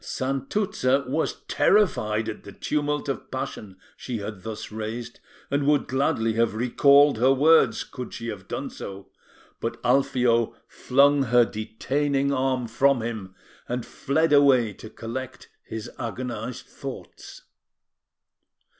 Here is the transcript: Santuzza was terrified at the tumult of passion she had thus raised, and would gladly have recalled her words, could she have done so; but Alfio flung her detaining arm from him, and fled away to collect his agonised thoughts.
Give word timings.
Santuzza 0.03 1.05
was 1.07 1.41
terrified 1.47 2.27
at 2.27 2.43
the 2.43 2.51
tumult 2.51 3.07
of 3.07 3.29
passion 3.29 3.77
she 3.95 4.17
had 4.17 4.41
thus 4.41 4.71
raised, 4.71 5.19
and 5.51 5.67
would 5.67 5.87
gladly 5.87 6.33
have 6.33 6.55
recalled 6.55 7.19
her 7.19 7.31
words, 7.31 7.83
could 7.83 8.11
she 8.11 8.27
have 8.29 8.47
done 8.47 8.71
so; 8.71 9.11
but 9.59 9.79
Alfio 9.83 10.55
flung 10.67 11.21
her 11.25 11.45
detaining 11.45 12.33
arm 12.33 12.67
from 12.67 13.03
him, 13.03 13.35
and 13.69 13.85
fled 13.85 14.33
away 14.33 14.73
to 14.73 14.89
collect 14.89 15.49
his 15.61 15.87
agonised 15.99 16.65
thoughts. 16.65 17.43